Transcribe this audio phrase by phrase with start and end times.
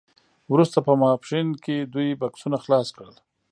[0.51, 3.15] وروسته په ماسپښین کې دوی بکسونه خلاص کړل